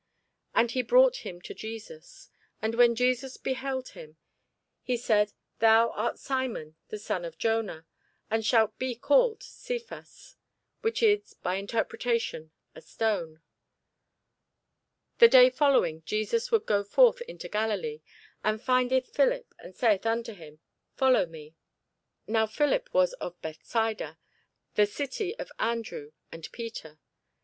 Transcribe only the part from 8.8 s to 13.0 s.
called Cephas, which is by interpretation, A